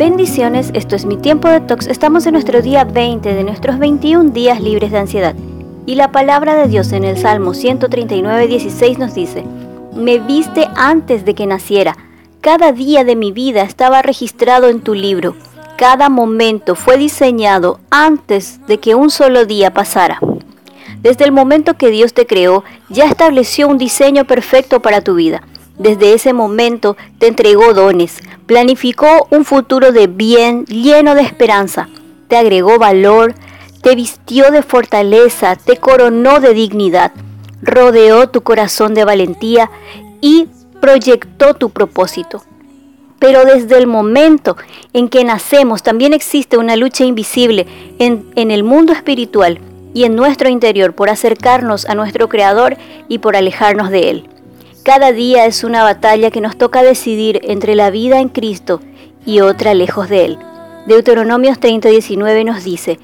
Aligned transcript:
Bendiciones, 0.00 0.70
esto 0.72 0.96
es 0.96 1.04
mi 1.04 1.18
tiempo 1.18 1.46
de 1.46 1.60
tox. 1.60 1.86
Estamos 1.86 2.24
en 2.24 2.32
nuestro 2.32 2.62
día 2.62 2.84
20 2.84 3.34
de 3.34 3.44
nuestros 3.44 3.78
21 3.78 4.30
días 4.30 4.58
libres 4.62 4.92
de 4.92 4.96
ansiedad. 4.96 5.34
Y 5.84 5.96
la 5.96 6.10
palabra 6.10 6.54
de 6.54 6.68
Dios 6.68 6.92
en 6.92 7.04
el 7.04 7.18
Salmo 7.18 7.52
139, 7.52 8.46
16 8.46 8.98
nos 8.98 9.14
dice, 9.14 9.44
Me 9.94 10.18
viste 10.18 10.70
antes 10.74 11.26
de 11.26 11.34
que 11.34 11.44
naciera. 11.44 11.98
Cada 12.40 12.72
día 12.72 13.04
de 13.04 13.14
mi 13.14 13.30
vida 13.30 13.60
estaba 13.60 14.00
registrado 14.00 14.70
en 14.70 14.80
tu 14.80 14.94
libro. 14.94 15.36
Cada 15.76 16.08
momento 16.08 16.76
fue 16.76 16.96
diseñado 16.96 17.78
antes 17.90 18.66
de 18.66 18.78
que 18.78 18.94
un 18.94 19.10
solo 19.10 19.44
día 19.44 19.74
pasara. 19.74 20.18
Desde 21.02 21.26
el 21.26 21.32
momento 21.32 21.76
que 21.76 21.90
Dios 21.90 22.14
te 22.14 22.26
creó, 22.26 22.64
ya 22.88 23.04
estableció 23.04 23.68
un 23.68 23.76
diseño 23.76 24.24
perfecto 24.24 24.80
para 24.80 25.02
tu 25.02 25.16
vida. 25.16 25.42
Desde 25.76 26.14
ese 26.14 26.32
momento 26.32 26.96
te 27.18 27.26
entregó 27.26 27.74
dones, 27.74 28.18
planificó 28.50 29.28
un 29.30 29.44
futuro 29.44 29.92
de 29.92 30.08
bien 30.08 30.64
lleno 30.64 31.14
de 31.14 31.22
esperanza, 31.22 31.88
te 32.26 32.36
agregó 32.36 32.80
valor, 32.80 33.36
te 33.80 33.94
vistió 33.94 34.50
de 34.50 34.62
fortaleza, 34.62 35.54
te 35.54 35.76
coronó 35.76 36.40
de 36.40 36.52
dignidad, 36.52 37.12
rodeó 37.62 38.28
tu 38.28 38.40
corazón 38.40 38.92
de 38.92 39.04
valentía 39.04 39.70
y 40.20 40.48
proyectó 40.80 41.54
tu 41.54 41.70
propósito. 41.70 42.42
Pero 43.20 43.44
desde 43.44 43.78
el 43.78 43.86
momento 43.86 44.56
en 44.94 45.08
que 45.08 45.22
nacemos 45.22 45.84
también 45.84 46.12
existe 46.12 46.58
una 46.58 46.74
lucha 46.74 47.04
invisible 47.04 47.68
en, 48.00 48.32
el 48.34 48.64
mundo 48.64 48.92
espiritual 48.92 49.60
y 49.94 50.02
en 50.02 50.16
nuestro 50.16 50.48
interior 50.48 50.92
por 50.92 51.08
acercarnos 51.08 51.86
a 51.86 51.94
nuestro 51.94 52.28
Creador 52.28 52.76
y 53.06 53.18
por 53.18 53.36
alejarnos 53.36 53.90
de 53.90 54.10
Él. 54.10 54.28
Cada 54.82 55.12
día 55.12 55.44
es 55.44 55.62
una 55.62 55.82
batalla 55.82 56.30
que 56.30 56.40
nos 56.40 56.56
toca 56.56 56.82
decidir 56.82 57.40
entre 57.44 57.74
la 57.74 57.90
vida 57.90 58.18
en 58.18 58.30
Cristo 58.30 58.80
y 59.26 59.40
otra 59.40 59.74
lejos 59.74 60.08
de 60.08 60.24
Él. 60.24 60.38
Deuteronomios 60.86 61.60
30:19 61.60 62.44
nos 62.46 62.64
dice, 62.64 62.98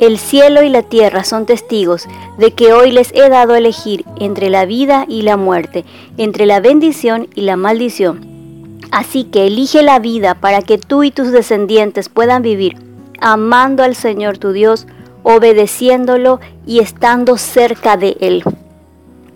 El 0.00 0.18
cielo 0.18 0.64
y 0.64 0.68
la 0.68 0.82
tierra 0.82 1.22
son 1.22 1.46
testigos 1.46 2.08
de 2.38 2.50
que 2.50 2.72
hoy 2.72 2.90
les 2.90 3.12
he 3.14 3.28
dado 3.28 3.54
a 3.54 3.58
elegir 3.58 4.04
entre 4.18 4.50
la 4.50 4.66
vida 4.66 5.04
y 5.08 5.22
la 5.22 5.36
muerte, 5.36 5.84
entre 6.16 6.44
la 6.44 6.58
bendición 6.58 7.28
y 7.36 7.42
la 7.42 7.56
maldición. 7.56 8.80
Así 8.90 9.22
que 9.22 9.46
elige 9.46 9.84
la 9.84 10.00
vida 10.00 10.34
para 10.34 10.60
que 10.60 10.76
tú 10.76 11.04
y 11.04 11.12
tus 11.12 11.30
descendientes 11.30 12.08
puedan 12.08 12.42
vivir, 12.42 12.74
amando 13.20 13.84
al 13.84 13.94
Señor 13.94 14.38
tu 14.38 14.50
Dios, 14.50 14.88
obedeciéndolo 15.22 16.40
y 16.66 16.80
estando 16.80 17.38
cerca 17.38 17.96
de 17.96 18.16
Él. 18.20 18.42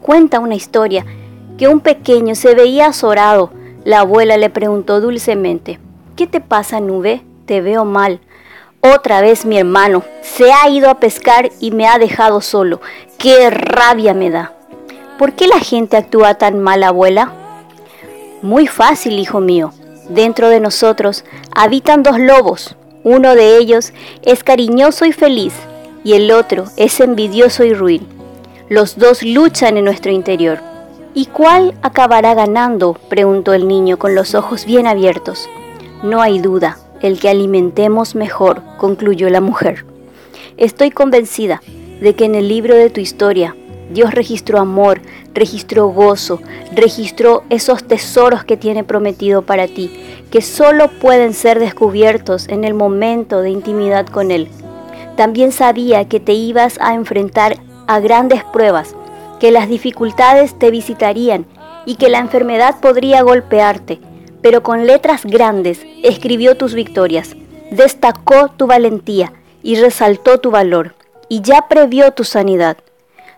Cuenta 0.02 0.40
una 0.40 0.56
historia 0.56 1.06
que 1.58 1.68
un 1.68 1.80
pequeño 1.80 2.34
se 2.34 2.54
veía 2.54 2.86
azorado. 2.86 3.50
La 3.84 4.00
abuela 4.00 4.36
le 4.36 4.50
preguntó 4.50 5.00
dulcemente, 5.00 5.78
¿qué 6.16 6.26
te 6.26 6.40
pasa, 6.40 6.80
nube? 6.80 7.22
Te 7.46 7.60
veo 7.60 7.84
mal. 7.84 8.20
Otra 8.80 9.20
vez 9.20 9.46
mi 9.46 9.58
hermano 9.58 10.04
se 10.22 10.52
ha 10.52 10.68
ido 10.68 10.90
a 10.90 11.00
pescar 11.00 11.50
y 11.60 11.70
me 11.70 11.86
ha 11.86 11.98
dejado 11.98 12.40
solo. 12.40 12.80
¡Qué 13.18 13.50
rabia 13.50 14.14
me 14.14 14.30
da! 14.30 14.52
¿Por 15.18 15.32
qué 15.32 15.46
la 15.46 15.60
gente 15.60 15.96
actúa 15.96 16.34
tan 16.34 16.60
mal, 16.60 16.82
abuela? 16.82 17.32
Muy 18.42 18.66
fácil, 18.66 19.18
hijo 19.18 19.40
mío. 19.40 19.72
Dentro 20.08 20.48
de 20.50 20.60
nosotros 20.60 21.24
habitan 21.54 22.02
dos 22.02 22.18
lobos. 22.18 22.76
Uno 23.02 23.34
de 23.34 23.56
ellos 23.56 23.92
es 24.22 24.44
cariñoso 24.44 25.04
y 25.04 25.12
feliz 25.12 25.54
y 26.06 26.12
el 26.12 26.30
otro 26.30 26.66
es 26.76 27.00
envidioso 27.00 27.64
y 27.64 27.74
ruin. 27.74 28.06
Los 28.68 28.96
dos 28.96 29.24
luchan 29.24 29.76
en 29.76 29.84
nuestro 29.84 30.12
interior. 30.12 30.60
¿Y 31.18 31.24
cuál 31.24 31.72
acabará 31.80 32.34
ganando? 32.34 32.92
preguntó 33.08 33.54
el 33.54 33.66
niño 33.66 33.98
con 33.98 34.14
los 34.14 34.34
ojos 34.34 34.66
bien 34.66 34.86
abiertos. 34.86 35.48
No 36.02 36.20
hay 36.20 36.40
duda, 36.40 36.76
el 37.00 37.18
que 37.18 37.30
alimentemos 37.30 38.14
mejor, 38.14 38.60
concluyó 38.76 39.30
la 39.30 39.40
mujer. 39.40 39.86
Estoy 40.58 40.90
convencida 40.90 41.62
de 42.02 42.14
que 42.14 42.26
en 42.26 42.34
el 42.34 42.48
libro 42.48 42.74
de 42.74 42.90
tu 42.90 43.00
historia 43.00 43.56
Dios 43.90 44.12
registró 44.12 44.58
amor, 44.58 45.00
registró 45.32 45.86
gozo, 45.88 46.42
registró 46.74 47.44
esos 47.48 47.84
tesoros 47.84 48.44
que 48.44 48.58
tiene 48.58 48.84
prometido 48.84 49.40
para 49.40 49.68
ti, 49.68 49.90
que 50.30 50.42
solo 50.42 50.88
pueden 50.88 51.32
ser 51.32 51.60
descubiertos 51.60 52.46
en 52.48 52.62
el 52.62 52.74
momento 52.74 53.40
de 53.40 53.48
intimidad 53.48 54.06
con 54.06 54.30
Él. 54.30 54.48
También 55.16 55.50
sabía 55.50 56.10
que 56.10 56.20
te 56.20 56.34
ibas 56.34 56.78
a 56.78 56.92
enfrentar 56.92 57.56
a 57.86 58.00
grandes 58.00 58.44
pruebas, 58.44 58.94
que 59.40 59.50
las 59.50 59.68
dificultades 59.68 60.58
te 60.58 60.70
visitarían 60.70 61.46
y 61.84 61.96
que 61.96 62.08
la 62.08 62.18
enfermedad 62.18 62.80
podría 62.80 63.22
golpearte, 63.22 64.00
pero 64.42 64.62
con 64.62 64.86
letras 64.86 65.24
grandes 65.24 65.80
escribió 66.02 66.56
tus 66.56 66.74
victorias, 66.74 67.36
destacó 67.70 68.48
tu 68.48 68.66
valentía 68.66 69.32
y 69.62 69.76
resaltó 69.76 70.38
tu 70.38 70.50
valor, 70.50 70.94
y 71.28 71.40
ya 71.40 71.68
previó 71.68 72.12
tu 72.12 72.24
sanidad. 72.24 72.76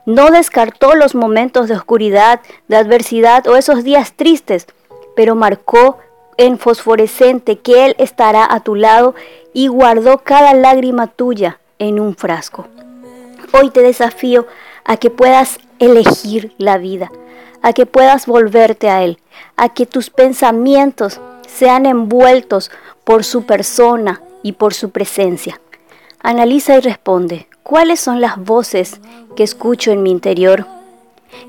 No 0.06 0.30
descartó 0.30 0.94
los 0.94 1.14
momentos 1.14 1.68
de 1.68 1.74
oscuridad, 1.74 2.40
de 2.68 2.76
adversidad 2.76 3.46
o 3.46 3.56
esos 3.56 3.84
días 3.84 4.14
tristes, 4.14 4.66
pero 5.14 5.34
marcó 5.34 5.98
en 6.38 6.58
fosforescente 6.58 7.58
que 7.58 7.86
Él 7.86 7.96
estará 7.98 8.46
a 8.50 8.60
tu 8.60 8.74
lado 8.74 9.14
y 9.52 9.66
guardó 9.68 10.18
cada 10.18 10.54
lágrima 10.54 11.08
tuya 11.08 11.58
en 11.78 12.00
un 12.00 12.14
frasco. 12.14 12.66
Hoy 13.52 13.70
te 13.70 13.82
desafío 13.82 14.46
a 14.88 14.96
que 14.96 15.10
puedas 15.10 15.60
elegir 15.78 16.54
la 16.56 16.78
vida, 16.78 17.12
a 17.62 17.72
que 17.74 17.86
puedas 17.86 18.26
volverte 18.26 18.88
a 18.88 19.04
Él, 19.04 19.18
a 19.56 19.68
que 19.68 19.84
tus 19.86 20.08
pensamientos 20.08 21.20
sean 21.46 21.84
envueltos 21.86 22.70
por 23.04 23.22
su 23.22 23.44
persona 23.44 24.22
y 24.42 24.52
por 24.52 24.72
su 24.72 24.90
presencia. 24.90 25.60
Analiza 26.20 26.76
y 26.76 26.80
responde, 26.80 27.48
¿cuáles 27.62 28.00
son 28.00 28.22
las 28.22 28.38
voces 28.38 28.98
que 29.36 29.42
escucho 29.42 29.92
en 29.92 30.02
mi 30.02 30.10
interior? 30.10 30.66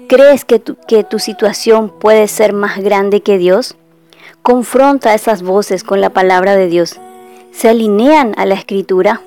¿Crees 0.09 0.43
que 0.43 0.59
tu, 0.59 0.75
que 0.75 1.05
tu 1.05 1.17
situación 1.17 1.89
puede 1.97 2.27
ser 2.27 2.51
más 2.51 2.79
grande 2.79 3.21
que 3.21 3.37
Dios? 3.37 3.77
Confronta 4.43 5.13
esas 5.13 5.43
voces 5.43 5.85
con 5.85 6.01
la 6.01 6.09
palabra 6.09 6.57
de 6.57 6.67
Dios. 6.67 6.99
¿Se 7.53 7.69
alinean 7.69 8.33
a 8.37 8.45
la 8.45 8.55
escritura? 8.55 9.21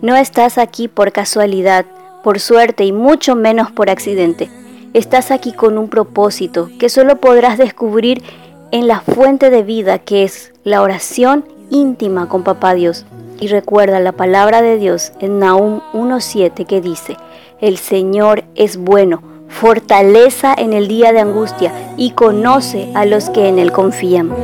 No 0.00 0.16
estás 0.16 0.56
aquí 0.56 0.88
por 0.88 1.12
casualidad, 1.12 1.84
por 2.28 2.40
suerte 2.40 2.84
y 2.84 2.92
mucho 2.92 3.36
menos 3.36 3.70
por 3.70 3.88
accidente. 3.88 4.50
Estás 4.92 5.30
aquí 5.30 5.52
con 5.52 5.78
un 5.78 5.88
propósito 5.88 6.68
que 6.78 6.90
solo 6.90 7.16
podrás 7.16 7.56
descubrir 7.56 8.22
en 8.70 8.86
la 8.86 9.00
fuente 9.00 9.48
de 9.48 9.62
vida 9.62 9.98
que 9.98 10.24
es 10.24 10.52
la 10.62 10.82
oración 10.82 11.46
íntima 11.70 12.28
con 12.28 12.42
Papá 12.42 12.74
Dios. 12.74 13.06
Y 13.40 13.48
recuerda 13.48 13.98
la 13.98 14.12
palabra 14.12 14.60
de 14.60 14.76
Dios 14.76 15.12
en 15.20 15.38
Nahum 15.38 15.80
1.7 15.94 16.66
que 16.66 16.82
dice, 16.82 17.16
el 17.62 17.78
Señor 17.78 18.44
es 18.54 18.76
bueno, 18.76 19.22
fortaleza 19.48 20.52
en 20.52 20.74
el 20.74 20.86
día 20.86 21.14
de 21.14 21.20
angustia 21.20 21.72
y 21.96 22.10
conoce 22.10 22.90
a 22.94 23.06
los 23.06 23.30
que 23.30 23.48
en 23.48 23.58
Él 23.58 23.72
confían. 23.72 24.34